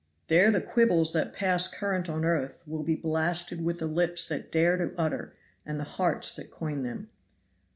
There 0.29 0.49
the 0.49 0.61
quibbles 0.61 1.13
that 1.13 1.31
pass 1.31 1.67
current 1.67 2.09
on 2.09 2.25
earth 2.25 2.63
will 2.65 2.81
be 2.81 2.95
blasted 2.95 3.63
with 3.63 3.77
the 3.77 3.85
lips 3.85 4.27
that 4.29 4.51
dare 4.51 4.75
to 4.77 4.95
utter 4.99 5.31
and 5.63 5.79
the 5.79 5.83
hearts 5.83 6.35
that 6.37 6.49
coin 6.49 6.81
them. 6.81 7.11